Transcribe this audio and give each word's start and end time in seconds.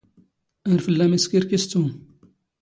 ⴰⵔ 0.71 0.77
ⴼⵍⵍⴰⵎ 0.85 1.11
ⵉⵙⴽⵉⵔⴽⵉⵙ 1.17 1.63
ⵜⵓⵎ. 1.71 1.87